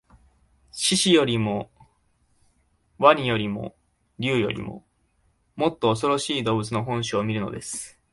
[0.73, 1.69] 獅子よりも
[2.97, 3.75] 鰐よりも
[4.17, 4.83] 竜よりも、
[5.55, 8.01] もっとおそろしい動物の本性を見るのです